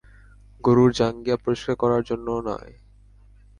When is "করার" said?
1.75-2.01